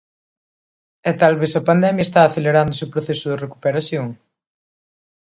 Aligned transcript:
E 1.09 1.11
talvez 1.21 1.51
a 1.55 1.65
pandemia 1.69 2.05
está 2.07 2.21
acelerando 2.23 2.73
ese 2.75 2.91
proceso 2.93 3.25
de 3.29 3.41
recuperación. 3.45 4.07